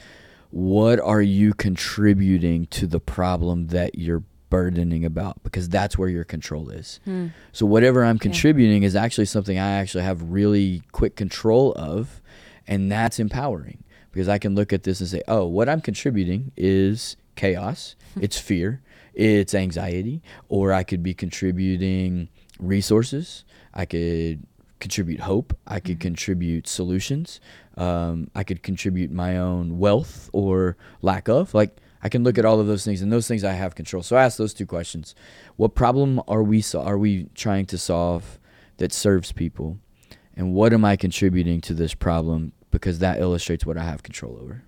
"What 0.50 1.00
are 1.00 1.22
you 1.22 1.54
contributing 1.54 2.66
to 2.72 2.88
the 2.88 3.00
problem 3.00 3.68
that 3.68 3.98
you're 3.98 4.24
burdening 4.50 5.06
about?" 5.06 5.42
Because 5.44 5.70
that's 5.70 5.98
where 5.98 6.10
your 6.10 6.25
control 6.25 6.70
is. 6.70 7.00
Hmm. 7.06 7.28
So 7.54 7.66
whatever 7.66 8.04
I'm 8.04 8.20
contributing 8.20 8.84
is 8.84 8.96
actually 8.96 9.28
something 9.28 9.58
I 9.58 9.72
actually 9.80 10.04
have 10.04 10.22
really 10.24 10.82
quick 10.92 11.16
control 11.16 11.72
of, 11.78 12.22
and 12.68 12.92
that's 12.92 13.20
empowering 13.20 13.84
because 14.12 14.27
I 14.30 14.38
can 14.38 14.56
look 14.56 14.74
at 14.74 14.84
this 14.84 15.00
and 15.00 15.10
say, 15.10 15.22
"Oh, 15.27 15.46
what 15.46 15.70
I'm 15.70 15.82
contributing 15.82 16.51
is 16.58 17.15
chaos, 17.36 17.96
it's 18.22 18.38
fear, 18.39 18.82
it's 19.13 19.53
anxiety," 19.53 20.22
or 20.50 20.74
I 20.74 20.84
could 20.84 21.03
be 21.03 21.13
contributing 21.13 22.30
resources. 22.60 23.44
I 23.74 23.86
could 23.86 24.46
contribute 24.80 25.22
hope. 25.22 25.56
I 25.68 25.80
could 25.80 26.00
contribute 26.00 26.68
solutions. 26.68 27.39
Um, 27.77 28.30
I 28.36 28.44
could 28.44 28.63
contribute 28.63 29.12
my 29.12 29.38
own 29.38 29.77
wealth 29.80 30.30
or 30.34 30.75
lack 31.01 31.30
of. 31.30 31.53
Like 31.53 31.77
I 32.03 32.10
can 32.10 32.24
look 32.24 32.38
at 32.38 32.46
all 32.46 32.60
of 32.60 32.68
those 32.68 32.84
things, 32.84 33.01
and 33.01 33.12
those 33.12 33.27
things 33.27 33.44
I 33.44 33.53
have 33.53 33.75
control. 33.75 34.03
So 34.03 34.15
I 34.18 34.24
ask 34.24 34.38
those 34.38 34.53
two 34.53 34.65
questions: 34.65 35.15
What 35.56 35.75
problem 35.75 36.22
are 36.27 36.44
we 36.44 36.62
so- 36.62 36.82
are 36.82 36.98
we 36.98 37.27
trying 37.36 37.65
to 37.68 37.77
solve 37.77 38.39
that 38.77 38.91
serves 38.91 39.32
people, 39.32 39.77
and 40.36 40.53
what 40.53 40.74
am 40.74 40.84
I 40.84 40.96
contributing 40.96 41.62
to 41.62 41.74
this 41.74 41.94
problem? 41.94 42.53
Because 42.72 43.00
that 43.00 43.20
illustrates 43.20 43.66
what 43.66 43.78
I 43.78 43.84
have 43.84 44.04
control 44.04 44.40
over. 44.42 44.63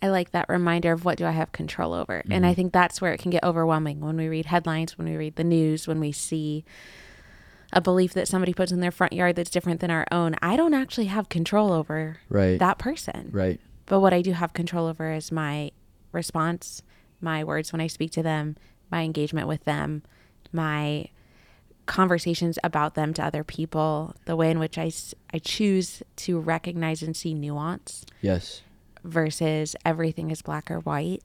I 0.00 0.08
like 0.08 0.30
that 0.30 0.48
reminder 0.48 0.92
of 0.92 1.04
what 1.04 1.18
do 1.18 1.26
I 1.26 1.32
have 1.32 1.52
control 1.52 1.92
over. 1.92 2.22
And 2.30 2.46
I 2.46 2.50
mm-hmm. 2.50 2.56
think 2.56 2.72
that's 2.72 3.00
where 3.00 3.12
it 3.12 3.18
can 3.18 3.30
get 3.30 3.42
overwhelming 3.42 4.00
when 4.00 4.16
we 4.16 4.28
read 4.28 4.46
headlines, 4.46 4.96
when 4.96 5.08
we 5.08 5.16
read 5.16 5.36
the 5.36 5.44
news, 5.44 5.88
when 5.88 5.98
we 5.98 6.12
see 6.12 6.64
a 7.72 7.80
belief 7.80 8.14
that 8.14 8.28
somebody 8.28 8.54
puts 8.54 8.72
in 8.72 8.80
their 8.80 8.90
front 8.90 9.12
yard 9.12 9.36
that's 9.36 9.50
different 9.50 9.80
than 9.80 9.90
our 9.90 10.06
own. 10.10 10.36
I 10.40 10.56
don't 10.56 10.74
actually 10.74 11.06
have 11.06 11.28
control 11.28 11.72
over 11.72 12.18
Right. 12.28 12.58
that 12.58 12.78
person. 12.78 13.28
right. 13.32 13.60
But 13.86 14.00
what 14.00 14.12
I 14.12 14.22
do 14.22 14.32
have 14.32 14.52
control 14.52 14.86
over 14.86 15.12
is 15.12 15.32
my 15.32 15.72
response, 16.12 16.82
my 17.20 17.42
words 17.42 17.72
when 17.72 17.80
I 17.80 17.86
speak 17.86 18.10
to 18.12 18.22
them, 18.22 18.56
my 18.90 19.02
engagement 19.02 19.48
with 19.48 19.64
them, 19.64 20.02
my 20.52 21.08
conversations 21.88 22.58
about 22.62 22.94
them 22.94 23.12
to 23.14 23.24
other 23.24 23.42
people, 23.42 24.14
the 24.26 24.36
way 24.36 24.50
in 24.50 24.60
which 24.60 24.78
I, 24.78 24.92
I 25.34 25.38
choose 25.40 26.02
to 26.16 26.38
recognize 26.38 27.02
and 27.02 27.16
see 27.16 27.34
nuance 27.34 28.04
Yes. 28.22 28.60
versus 29.02 29.74
everything 29.84 30.30
is 30.30 30.42
black 30.42 30.70
or 30.70 30.78
white. 30.80 31.22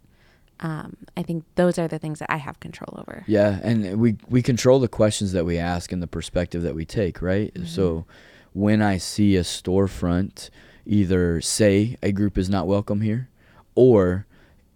Um, 0.62 0.96
I 1.18 1.24
think 1.24 1.44
those 1.56 1.78
are 1.78 1.88
the 1.90 2.00
things 2.00 2.20
that 2.20 2.32
I 2.32 2.38
have 2.38 2.60
control 2.62 2.96
over. 2.98 3.24
Yeah, 3.28 3.60
and 3.62 4.00
we 4.00 4.16
we 4.30 4.42
control 4.42 4.80
the 4.80 4.88
questions 4.88 5.34
that 5.34 5.46
we 5.46 5.58
ask 5.58 5.92
and 5.92 6.02
the 6.02 6.08
perspective 6.08 6.62
that 6.64 6.74
we 6.76 6.86
take, 6.86 7.22
right? 7.22 7.52
So 7.66 8.06
when 8.54 8.82
I 8.82 8.98
see 8.98 9.36
a 9.36 9.42
storefront 9.42 10.50
either 10.86 11.42
say 11.42 11.98
a 12.02 12.12
group 12.14 12.38
is 12.38 12.50
not 12.50 12.68
welcome 12.68 13.02
here 13.02 13.28
or 13.76 14.26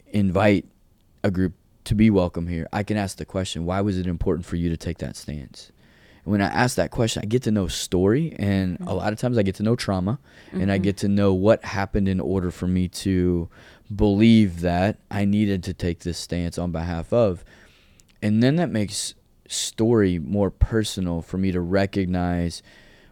invite 0.08 0.66
a 1.24 1.32
group 1.32 1.54
to 1.86 1.96
be 1.96 2.10
welcome 2.10 2.48
here, 2.48 2.68
I 2.74 2.84
can 2.84 2.98
ask 2.98 3.18
the 3.18 3.26
question, 3.26 3.66
why 3.66 3.80
was 3.82 3.98
it 3.98 4.08
important 4.08 4.46
for 4.46 4.58
you 4.58 4.70
to 4.70 4.78
take 4.78 4.98
that 4.98 5.16
stance? 5.16 5.72
When 6.28 6.42
I 6.42 6.48
ask 6.48 6.76
that 6.76 6.92
question, 6.92 7.22
I 7.24 7.26
get 7.26 7.44
to 7.44 7.52
know 7.52 7.68
story 7.68 8.36
and 8.38 8.76
a 8.76 8.80
mm-hmm. 8.80 8.92
lot 8.92 9.14
of 9.14 9.20
times 9.20 9.38
I 9.38 9.44
get 9.44 9.56
to 9.56 9.64
know 9.64 9.78
trauma 9.78 10.20
and 10.52 10.70
I 10.70 10.76
mm-hmm. 10.76 10.84
get 10.84 10.98
to 10.98 11.08
know 11.08 11.34
what 11.34 11.64
happened 11.64 12.10
in 12.10 12.20
order 12.20 12.52
for 12.52 12.68
me 12.68 12.90
to 12.90 13.48
believe 13.96 14.60
that 14.60 15.00
I 15.10 15.24
needed 15.24 15.64
to 15.64 15.74
take 15.74 16.00
this 16.00 16.18
stance 16.18 16.58
on 16.58 16.74
behalf 16.74 17.14
of. 17.14 17.46
And 18.22 18.44
then 18.44 18.58
that 18.58 18.70
makes 18.70 19.14
story 19.48 20.20
more 20.20 20.52
personal 20.52 21.22
for 21.22 21.38
me 21.38 21.54
to 21.54 21.62
recognize 21.62 22.62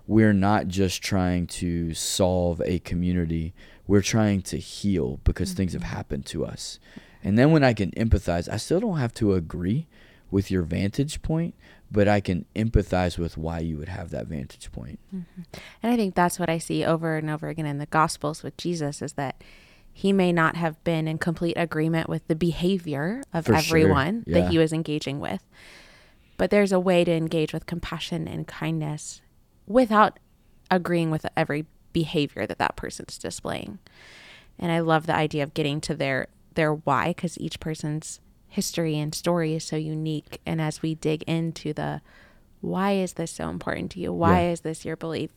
we're 0.07 0.33
not 0.33 0.67
just 0.67 1.01
trying 1.01 1.47
to 1.47 1.93
solve 1.93 2.61
a 2.65 2.79
community 2.79 3.53
we're 3.87 4.01
trying 4.01 4.41
to 4.41 4.57
heal 4.57 5.21
because 5.23 5.53
things 5.53 5.71
have 5.73 5.83
mm-hmm. 5.83 5.95
happened 5.95 6.25
to 6.25 6.45
us. 6.45 6.79
And 7.23 7.39
then 7.39 7.51
when 7.51 7.63
i 7.63 7.73
can 7.73 7.89
empathize 7.91 8.47
i 8.47 8.57
still 8.57 8.79
don't 8.79 8.99
have 8.99 9.13
to 9.15 9.33
agree 9.33 9.87
with 10.31 10.49
your 10.51 10.63
vantage 10.63 11.21
point 11.21 11.53
but 11.91 12.07
i 12.07 12.19
can 12.19 12.45
empathize 12.55 13.17
with 13.17 13.37
why 13.37 13.59
you 13.59 13.77
would 13.77 13.89
have 13.89 14.09
that 14.09 14.27
vantage 14.27 14.71
point. 14.71 14.99
point 15.11 15.25
And 15.81 15.93
I 15.93 15.95
think 15.95 16.15
that's 16.15 16.39
what 16.39 16.49
I 16.49 16.57
see 16.57 16.83
over 16.83 17.15
and 17.15 17.29
over 17.29 17.47
again 17.47 17.65
in 17.65 17.77
the 17.77 17.85
Gospels 17.85 18.43
with 18.43 18.57
Jesus 18.57 19.01
is 19.01 19.13
that 19.13 19.43
he 19.97 20.11
may 20.11 20.33
not 20.33 20.57
have 20.57 20.83
been 20.83 21.07
in 21.07 21.17
complete 21.17 21.53
agreement 21.55 22.09
with 22.09 22.27
the 22.27 22.35
behavior 22.35 23.23
of 23.33 23.45
For 23.45 23.57
sure, 23.57 23.77
everyone 23.77 24.23
yeah. 24.27 24.41
that 24.41 24.51
he 24.51 24.57
was 24.57 24.73
engaging 24.73 25.19
with. 25.19 25.41
But 26.37 26.49
there's 26.49 26.73
a 26.73 26.79
way 26.79 27.05
to 27.05 27.11
engage 27.13 27.53
with 27.53 27.65
compassion 27.65 28.27
and 28.27 28.45
kindness 28.45 29.21
without 29.67 30.19
agreeing 30.69 31.11
with 31.11 31.25
every 31.37 31.65
behavior 31.93 32.45
that 32.45 32.57
that 32.59 32.75
person's 32.75 33.17
displaying. 33.17 33.79
And 34.59 34.69
I 34.71 34.79
love 34.79 35.05
the 35.05 35.15
idea 35.15 35.43
of 35.43 35.53
getting 35.53 35.79
to 35.81 35.95
their 35.95 36.27
their 36.55 36.73
why 36.73 37.09
because 37.09 37.37
each 37.37 37.59
person's 37.59 38.19
history 38.49 38.97
and 38.99 39.13
story 39.13 39.53
is 39.55 39.63
so 39.63 39.75
unique. 39.75 40.39
And 40.45 40.61
as 40.61 40.81
we 40.81 40.95
dig 40.95 41.23
into 41.23 41.73
the 41.73 42.01
why 42.61 42.93
is 42.93 43.13
this 43.13 43.31
so 43.31 43.49
important 43.49 43.91
to 43.91 43.99
you? 43.99 44.11
Why 44.13 44.41
Yeah. 44.43 44.51
is 44.51 44.61
this 44.61 44.85
your 44.85 44.95
belief? 44.95 45.31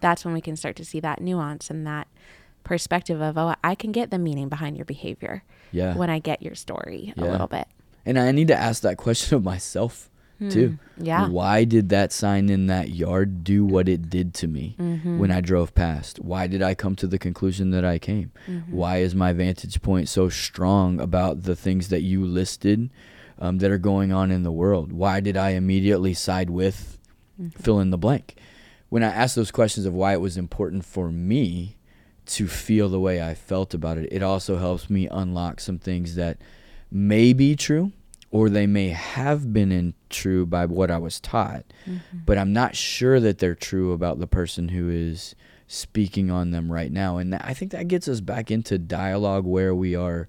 That's 0.00 0.24
when 0.24 0.34
we 0.34 0.40
can 0.40 0.56
start 0.56 0.76
to 0.76 0.84
see 0.84 1.00
that 1.00 1.20
nuance 1.20 1.70
and 1.70 1.86
that 1.86 2.08
perspective 2.62 3.20
of, 3.20 3.38
oh, 3.38 3.54
I 3.62 3.74
can 3.74 3.92
get 3.92 4.10
the 4.10 4.18
meaning 4.18 4.48
behind 4.48 4.76
your 4.76 4.84
behavior 4.86 5.44
yeah 5.72 5.94
when 5.96 6.08
I 6.10 6.18
get 6.18 6.42
your 6.42 6.54
story 6.54 7.12
a 7.16 7.20
little 7.24 7.46
bit. 7.48 7.66
and 8.06 8.18
i 8.18 8.30
need 8.32 8.48
to 8.48 8.54
ask 8.56 8.82
that 8.82 8.96
question 8.96 9.36
of 9.36 9.42
myself 9.44 10.08
too 10.50 10.68
hmm. 10.68 10.84
Yeah. 10.96 11.28
Why 11.28 11.64
did 11.64 11.88
that 11.88 12.12
sign 12.12 12.48
in 12.48 12.66
that 12.66 12.90
yard 12.90 13.42
do 13.42 13.64
what 13.64 13.88
it 13.88 14.08
did 14.08 14.32
to 14.34 14.46
me 14.46 14.76
mm-hmm. 14.78 15.18
when 15.18 15.30
I 15.30 15.40
drove 15.40 15.74
past? 15.74 16.20
Why 16.20 16.46
did 16.46 16.62
I 16.62 16.74
come 16.74 16.94
to 16.96 17.06
the 17.06 17.18
conclusion 17.18 17.70
that 17.70 17.84
I 17.84 17.98
came? 17.98 18.30
Mm-hmm. 18.46 18.72
Why 18.72 18.98
is 18.98 19.14
my 19.14 19.32
vantage 19.32 19.82
point 19.82 20.08
so 20.08 20.28
strong 20.28 21.00
about 21.00 21.42
the 21.42 21.56
things 21.56 21.88
that 21.88 22.02
you 22.02 22.24
listed 22.24 22.90
um, 23.38 23.58
that 23.58 23.70
are 23.70 23.78
going 23.78 24.12
on 24.12 24.30
in 24.30 24.44
the 24.44 24.52
world? 24.52 24.92
Why 24.92 25.20
did 25.20 25.36
I 25.36 25.50
immediately 25.50 26.14
side 26.14 26.50
with 26.50 26.98
mm-hmm. 27.40 27.60
fill 27.60 27.80
in 27.80 27.90
the 27.90 27.98
blank? 27.98 28.36
When 28.88 29.02
I 29.02 29.08
ask 29.08 29.34
those 29.34 29.50
questions 29.50 29.86
of 29.86 29.94
why 29.94 30.12
it 30.12 30.20
was 30.20 30.36
important 30.36 30.84
for 30.84 31.10
me 31.10 31.76
to 32.26 32.46
feel 32.46 32.88
the 32.88 33.00
way 33.00 33.20
I 33.20 33.34
felt 33.34 33.74
about 33.74 33.98
it, 33.98 34.08
it 34.12 34.22
also 34.22 34.58
helps 34.58 34.88
me 34.88 35.08
unlock 35.08 35.58
some 35.58 35.78
things 35.78 36.14
that 36.14 36.38
may 36.90 37.32
be 37.32 37.56
true 37.56 37.90
or 38.34 38.50
they 38.50 38.66
may 38.66 38.88
have 38.88 39.52
been 39.52 39.70
in 39.70 39.94
true 40.10 40.44
by 40.44 40.66
what 40.66 40.90
I 40.90 40.98
was 40.98 41.20
taught, 41.20 41.62
mm-hmm. 41.86 42.18
but 42.26 42.36
I'm 42.36 42.52
not 42.52 42.74
sure 42.74 43.20
that 43.20 43.38
they're 43.38 43.54
true 43.54 43.92
about 43.92 44.18
the 44.18 44.26
person 44.26 44.70
who 44.70 44.90
is 44.90 45.36
speaking 45.68 46.32
on 46.32 46.50
them 46.50 46.72
right 46.72 46.90
now. 46.90 47.16
And 47.16 47.32
that, 47.32 47.44
I 47.44 47.54
think 47.54 47.70
that 47.70 47.86
gets 47.86 48.08
us 48.08 48.20
back 48.20 48.50
into 48.50 48.76
dialogue 48.76 49.44
where 49.44 49.72
we 49.72 49.94
are 49.94 50.28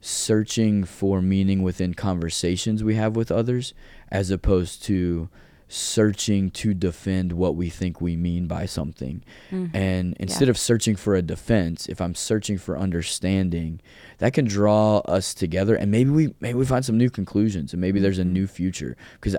searching 0.00 0.84
for 0.84 1.20
meaning 1.20 1.64
within 1.64 1.92
conversations 1.92 2.84
we 2.84 2.94
have 2.94 3.16
with 3.16 3.32
others 3.32 3.74
as 4.12 4.30
opposed 4.30 4.84
to 4.84 5.28
searching 5.70 6.50
to 6.50 6.74
defend 6.74 7.32
what 7.32 7.54
we 7.54 7.70
think 7.70 8.00
we 8.00 8.16
mean 8.16 8.46
by 8.46 8.66
something. 8.66 9.22
Mm-hmm. 9.50 9.76
And 9.76 10.16
instead 10.18 10.48
of 10.48 10.58
searching 10.58 10.96
for 10.96 11.14
a 11.14 11.22
defense, 11.22 11.86
if 11.88 12.00
I'm 12.00 12.14
searching 12.14 12.58
for 12.58 12.76
understanding, 12.76 13.80
that 14.18 14.32
can 14.32 14.44
draw 14.44 14.98
us 14.98 15.32
together 15.32 15.76
and 15.76 15.90
maybe 15.90 16.10
we 16.10 16.34
maybe 16.40 16.58
we 16.58 16.66
find 16.66 16.84
some 16.84 16.98
new 16.98 17.08
conclusions 17.08 17.72
and 17.72 17.80
maybe 17.80 18.00
there's 18.00 18.18
a 18.18 18.22
mm-hmm. 18.22 18.32
new 18.32 18.46
future. 18.46 18.96
Because 19.14 19.36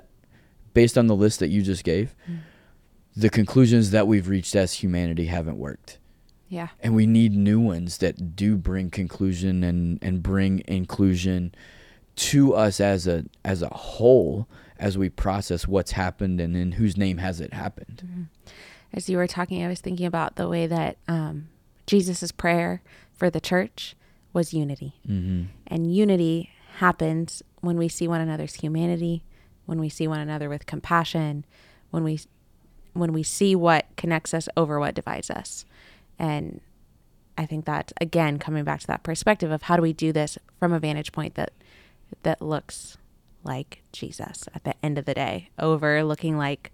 based 0.74 0.98
on 0.98 1.08
the 1.08 1.16
list 1.16 1.40
that 1.42 1.50
you 1.50 1.62
just 1.62 1.84
gave, 1.84 2.16
mm. 2.30 2.40
the 3.16 3.30
conclusions 3.30 3.92
that 3.92 4.08
we've 4.08 4.30
reached 4.30 4.56
as 4.56 4.76
humanity 4.76 5.26
haven't 5.26 5.58
worked. 5.58 5.98
Yeah. 6.48 6.68
and 6.82 6.94
we 6.96 7.06
need 7.06 7.32
new 7.32 7.62
ones 7.62 8.00
that 8.00 8.36
do 8.36 8.58
bring 8.58 8.90
conclusion 8.90 9.64
and 9.64 10.00
and 10.02 10.22
bring 10.22 10.62
inclusion 10.68 11.56
to 12.16 12.54
us 12.54 12.80
as 12.80 13.08
a 13.08 13.26
as 13.46 13.62
a 13.62 13.70
whole 13.70 14.48
as 14.78 14.98
we 14.98 15.10
process 15.10 15.68
what's 15.68 15.92
happened 15.92 16.42
and 16.42 16.56
in 16.56 16.74
whose 16.74 16.98
name 16.98 17.18
has 17.18 17.40
it 17.40 17.54
happened 17.54 18.28
As 18.94 19.10
you 19.10 19.18
were 19.18 19.28
talking, 19.28 19.64
I 19.64 19.70
was 19.70 19.80
thinking 19.80 20.06
about 20.06 20.36
the 20.36 20.50
way 20.50 20.68
that 20.68 20.98
um, 21.08 21.48
Jesus' 21.88 22.32
prayer 22.32 22.82
for 23.14 23.30
the 23.30 23.40
church 23.40 23.96
was 24.34 24.54
unity. 24.54 24.96
mm-hmm. 25.08 25.44
And 25.68 25.96
unity 25.96 26.52
happens 26.78 27.42
when 27.62 27.78
we 27.78 27.88
see 27.88 28.08
one 28.08 28.22
another's 28.22 28.56
humanity, 28.56 29.24
when 29.66 29.80
we 29.80 29.88
see 29.88 30.08
one 30.08 30.20
another 30.20 30.50
with 30.50 30.66
compassion, 30.66 31.46
when 31.92 32.04
we 32.04 32.20
when 32.94 33.14
we 33.14 33.24
see 33.24 33.56
what 33.56 33.86
connects 33.96 34.34
us 34.34 34.50
over 34.58 34.78
what 34.78 34.94
divides 34.96 35.30
us. 35.30 35.66
And 36.20 36.60
I 37.38 37.46
think 37.46 37.64
that 37.66 37.94
again 38.02 38.40
coming 38.40 38.66
back 38.66 38.82
to 38.82 38.88
that 38.88 39.04
perspective 39.04 39.52
of 39.52 39.64
how 39.64 39.78
do 39.78 39.82
we 39.82 39.94
do 39.94 40.12
this 40.12 40.38
from 40.60 40.74
a 40.74 40.80
vantage 40.80 41.14
point 41.14 41.36
that 41.36 41.54
that 42.24 42.42
looks 42.42 42.98
like 43.44 43.84
Jesus 43.92 44.48
at 44.54 44.64
the 44.64 44.74
end 44.86 44.98
of 44.98 45.06
the 45.06 45.14
day, 45.14 45.50
over 45.58 46.04
looking 46.04 46.38
like 46.38 46.72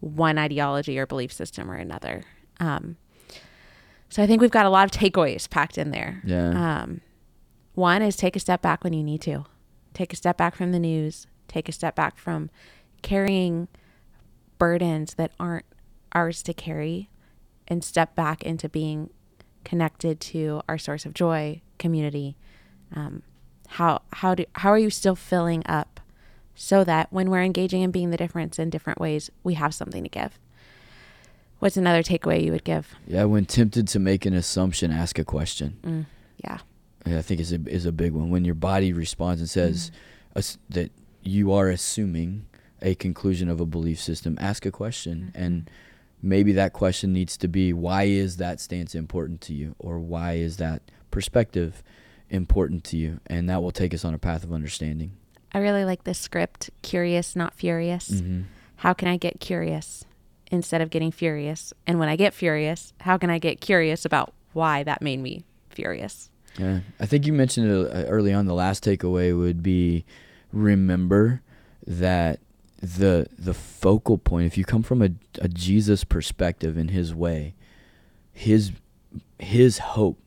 one 0.00 0.38
ideology 0.38 0.98
or 0.98 1.06
belief 1.06 1.32
system 1.32 1.70
or 1.70 1.74
another. 1.74 2.24
Um, 2.60 2.96
so 4.08 4.22
I 4.22 4.26
think 4.26 4.40
we've 4.40 4.50
got 4.50 4.66
a 4.66 4.70
lot 4.70 4.84
of 4.84 4.90
takeaways 4.98 5.48
packed 5.48 5.78
in 5.78 5.90
there. 5.90 6.22
Yeah. 6.24 6.82
Um, 6.82 7.00
one 7.74 8.02
is 8.02 8.16
take 8.16 8.36
a 8.36 8.40
step 8.40 8.62
back 8.62 8.84
when 8.84 8.92
you 8.92 9.02
need 9.02 9.20
to. 9.22 9.44
Take 9.94 10.12
a 10.12 10.16
step 10.16 10.36
back 10.36 10.54
from 10.54 10.72
the 10.72 10.78
news. 10.78 11.26
Take 11.48 11.68
a 11.68 11.72
step 11.72 11.94
back 11.94 12.18
from 12.18 12.50
carrying 13.02 13.68
burdens 14.58 15.14
that 15.14 15.32
aren't 15.38 15.66
ours 16.12 16.42
to 16.44 16.54
carry 16.54 17.10
and 17.68 17.82
step 17.84 18.14
back 18.14 18.42
into 18.42 18.68
being 18.68 19.10
connected 19.64 20.20
to 20.20 20.62
our 20.68 20.78
source 20.78 21.04
of 21.04 21.12
joy, 21.12 21.60
community. 21.78 22.36
Um, 22.94 23.22
how 23.68 24.02
how 24.12 24.34
do 24.34 24.44
how 24.54 24.70
are 24.70 24.78
you 24.78 24.90
still 24.90 25.14
filling 25.16 25.62
up 25.66 26.00
so 26.54 26.84
that 26.84 27.12
when 27.12 27.30
we're 27.30 27.42
engaging 27.42 27.82
in 27.82 27.90
being 27.90 28.10
the 28.10 28.16
difference 28.16 28.58
in 28.58 28.70
different 28.70 28.98
ways, 29.00 29.30
we 29.44 29.54
have 29.54 29.74
something 29.74 30.02
to 30.02 30.08
give. 30.08 30.38
What's 31.58 31.76
another 31.76 32.02
takeaway 32.02 32.44
you 32.44 32.52
would 32.52 32.64
give? 32.64 32.94
yeah 33.06 33.24
when 33.24 33.46
tempted 33.46 33.88
to 33.88 33.98
make 33.98 34.26
an 34.26 34.34
assumption 34.34 34.90
ask 34.90 35.18
a 35.18 35.24
question 35.24 35.78
Mm, 35.82 36.06
yeah. 36.44 36.58
I 37.06 37.22
think 37.22 37.40
is 37.40 37.52
a 37.52 37.60
is 37.68 37.86
a 37.86 37.92
big 37.92 38.12
one. 38.12 38.30
When 38.30 38.44
your 38.44 38.54
body 38.56 38.92
responds 38.92 39.40
and 39.40 39.48
says 39.48 39.90
as- 40.34 40.58
that 40.68 40.90
you 41.22 41.52
are 41.52 41.68
assuming 41.68 42.46
a 42.82 42.94
conclusion 42.94 43.48
of 43.48 43.60
a 43.60 43.66
belief 43.66 44.00
system, 44.00 44.36
ask 44.40 44.66
a 44.66 44.70
question, 44.70 45.32
and 45.34 45.68
maybe 46.22 46.52
that 46.52 46.72
question 46.72 47.12
needs 47.12 47.36
to 47.38 47.48
be, 47.48 47.72
why 47.72 48.04
is 48.04 48.36
that 48.36 48.60
stance 48.60 48.94
important 48.94 49.40
to 49.42 49.54
you, 49.54 49.74
or 49.78 49.98
why 49.98 50.34
is 50.34 50.58
that 50.58 50.82
perspective 51.10 51.82
important 52.30 52.84
to 52.84 52.96
you, 52.96 53.20
and 53.26 53.48
that 53.48 53.62
will 53.62 53.70
take 53.70 53.94
us 53.94 54.04
on 54.04 54.14
a 54.14 54.18
path 54.18 54.44
of 54.44 54.52
understanding. 54.52 55.12
I 55.52 55.58
really 55.58 55.84
like 55.84 56.04
this 56.04 56.18
script, 56.18 56.70
curious, 56.82 57.34
not 57.36 57.54
furious. 57.54 58.10
Mm-hmm. 58.10 58.42
How 58.76 58.92
can 58.92 59.08
I 59.08 59.16
get 59.16 59.40
curious 59.40 60.04
instead 60.50 60.80
of 60.80 60.90
getting 60.90 61.10
furious? 61.10 61.72
And 61.86 61.98
when 61.98 62.08
I 62.08 62.16
get 62.16 62.34
furious, 62.34 62.92
how 63.00 63.16
can 63.16 63.30
I 63.30 63.38
get 63.38 63.60
curious 63.60 64.04
about 64.04 64.34
why 64.52 64.82
that 64.82 65.00
made 65.02 65.20
me 65.20 65.44
furious? 65.70 66.30
Yeah, 66.58 66.80
I 67.00 67.06
think 67.06 67.26
you 67.26 67.32
mentioned 67.32 67.70
it 67.70 67.90
uh, 67.92 68.08
early 68.08 68.32
on. 68.32 68.46
The 68.46 68.54
last 68.54 68.84
takeaway 68.84 69.36
would 69.36 69.62
be 69.62 70.04
remember 70.52 71.42
that 71.86 72.40
the 72.82 73.28
the 73.38 73.54
focal 73.54 74.18
point. 74.18 74.46
If 74.46 74.58
you 74.58 74.64
come 74.64 74.82
from 74.82 75.02
a, 75.02 75.10
a 75.40 75.48
Jesus 75.48 76.04
perspective 76.04 76.76
in 76.76 76.88
His 76.88 77.14
way, 77.14 77.54
His 78.32 78.72
His 79.38 79.78
hope 79.78 80.18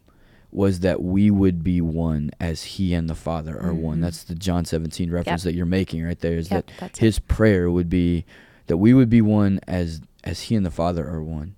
was 0.52 0.80
that 0.80 1.02
we 1.02 1.30
would 1.30 1.64
be 1.64 1.80
one 1.82 2.32
as 2.40 2.64
He 2.64 2.94
and 2.94 3.08
the 3.10 3.16
Father 3.16 3.60
are 3.62 3.74
one. 3.74 4.00
Mhm. 4.00 4.02
That's 4.02 4.24
the 4.24 4.36
John 4.36 4.66
17 4.66 5.12
reference 5.12 5.44
Yep. 5.46 5.52
that 5.52 5.56
you're 5.58 5.66
making 5.66 6.04
right 6.04 6.20
there. 6.20 6.38
Is 6.38 6.50
Yep, 6.50 6.72
that 6.80 6.98
His 6.98 7.20
prayer 7.20 7.70
would 7.70 7.90
be 7.90 8.26
that 8.68 8.78
we 8.78 8.94
would 8.94 9.10
be 9.10 9.22
one 9.22 9.60
as 9.68 10.02
as 10.24 10.42
He 10.44 10.56
and 10.56 10.66
the 10.66 10.72
Father 10.72 11.08
are 11.08 11.24
one. 11.24 11.56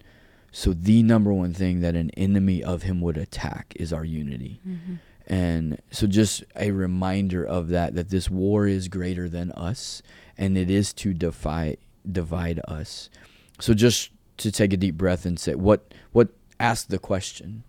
So 0.51 0.73
the 0.73 1.01
number 1.03 1.33
one 1.33 1.53
thing 1.53 1.79
that 1.79 1.95
an 1.95 2.09
enemy 2.11 2.61
of 2.63 2.83
Him 2.83 2.99
would 3.01 3.17
attack 3.17 3.73
is 3.77 3.93
our 3.93 4.03
unity. 4.05 4.59
Mhm. 4.67 4.99
And 5.27 5.79
so 5.91 6.07
just 6.07 6.43
a 6.57 6.71
reminder 6.71 7.43
of 7.45 7.69
that 7.69 7.95
that 7.95 8.09
this 8.09 8.29
war 8.29 8.67
is 8.67 8.87
greater 8.89 9.29
than 9.29 9.51
us 9.53 10.01
and 10.37 10.57
it 10.57 10.69
is 10.69 10.91
to 10.93 11.13
defy 11.13 11.77
divide 12.09 12.59
us. 12.67 13.09
So 13.59 13.73
just 13.73 14.09
to 14.37 14.51
take 14.51 14.73
a 14.73 14.77
deep 14.77 14.97
breath 14.97 15.25
and 15.25 15.39
say 15.39 15.55
what 15.55 15.93
what 16.11 16.29
ask 16.59 16.87
the 16.89 16.99
question, 16.99 17.63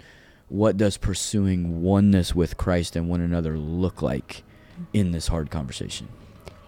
what 0.52 0.76
does 0.76 0.98
pursuing 0.98 1.80
oneness 1.80 2.34
with 2.34 2.58
Christ 2.58 2.94
and 2.94 3.08
one 3.08 3.22
another 3.22 3.56
look 3.56 4.02
like 4.02 4.44
in 4.92 5.12
this 5.12 5.28
hard 5.28 5.50
conversation? 5.50 6.08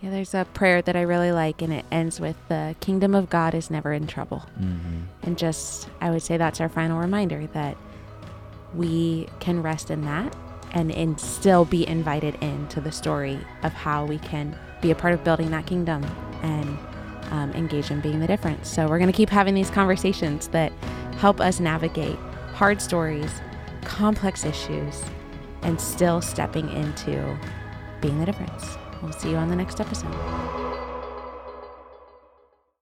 Yeah, 0.01 0.09
there's 0.09 0.33
a 0.33 0.47
prayer 0.55 0.81
that 0.81 0.97
I 0.97 1.03
really 1.03 1.33
like, 1.33 1.61
and 1.61 1.71
it 1.71 1.85
ends 1.93 2.19
with 2.19 2.37
the 2.49 2.75
kingdom 2.81 3.15
of 3.15 3.29
God 3.29 3.55
is 3.55 3.71
never 3.71 3.93
in 3.93 4.07
trouble. 4.07 4.43
Mm-hmm. 4.59 5.03
And 5.23 5.37
just, 5.37 5.91
I 6.01 6.11
would 6.11 6.23
say 6.23 6.39
that's 6.39 6.63
our 6.63 6.71
final 6.71 6.99
reminder 6.99 7.47
that 7.49 7.77
we 8.75 9.29
can 9.39 9.63
rest 9.63 9.91
in 9.91 10.01
that 10.07 10.35
and, 10.73 10.91
and 10.91 11.21
still 11.21 11.67
be 11.67 11.87
invited 11.87 12.37
into 12.43 12.81
the 12.81 12.91
story 12.91 13.39
of 13.65 13.75
how 13.75 14.07
we 14.07 14.17
can 14.19 14.59
be 14.81 14.93
a 14.93 14.95
part 14.95 15.13
of 15.13 15.23
building 15.25 15.51
that 15.51 15.67
kingdom 15.67 16.03
and 16.43 16.79
um, 17.33 17.53
engage 17.53 17.91
in 17.91 18.01
being 18.01 18.19
the 18.19 18.27
difference. 18.27 18.67
So 18.67 18.89
we're 18.89 18.99
going 18.99 19.13
to 19.13 19.17
keep 19.17 19.29
having 19.29 19.55
these 19.55 19.71
conversations 19.71 20.49
that 20.49 20.73
help 21.19 21.39
us 21.39 21.61
navigate 21.61 22.17
hard 22.55 22.81
stories, 22.81 23.31
complex 23.85 24.45
issues, 24.45 25.03
and 25.63 25.81
still 25.81 26.21
stepping 26.21 26.69
into 26.71 27.39
being 28.01 28.19
the 28.21 28.27
difference. 28.27 28.77
We'll 29.03 29.13
see 29.13 29.31
you 29.31 29.37
on 29.37 29.49
the 29.49 29.57
next 29.57 29.81
episode. 29.81 30.64